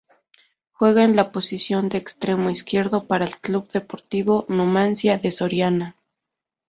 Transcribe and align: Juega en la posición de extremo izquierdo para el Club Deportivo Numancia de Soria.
Juega 0.71 1.03
en 1.03 1.15
la 1.15 1.31
posición 1.31 1.87
de 1.87 1.99
extremo 1.99 2.49
izquierdo 2.49 3.05
para 3.05 3.23
el 3.23 3.37
Club 3.39 3.67
Deportivo 3.71 4.45
Numancia 4.49 5.19
de 5.19 5.29
Soria. 5.29 5.95